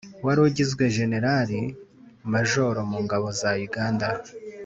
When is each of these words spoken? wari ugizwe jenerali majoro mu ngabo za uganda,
wari 0.25 0.39
ugizwe 0.47 0.83
jenerali 0.97 1.61
majoro 2.33 2.79
mu 2.89 2.97
ngabo 3.05 3.27
za 3.39 3.51
uganda, 3.67 4.07